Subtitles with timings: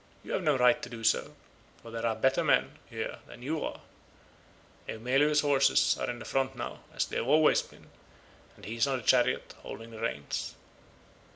[0.23, 1.35] You have no right to do so,
[1.83, 3.81] for there are better men here than you are.
[4.87, 7.91] Eumelus's horses are in front now, as they always have been,
[8.55, 10.55] and he is on the chariot holding the reins."